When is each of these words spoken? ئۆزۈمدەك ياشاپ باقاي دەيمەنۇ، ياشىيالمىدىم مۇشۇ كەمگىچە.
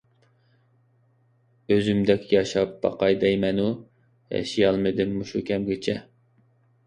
ئۆزۈمدەك 1.73 2.23
ياشاپ 2.35 2.73
باقاي 2.87 3.19
دەيمەنۇ، 3.25 3.67
ياشىيالمىدىم 4.37 5.15
مۇشۇ 5.19 5.43
كەمگىچە. 5.51 5.97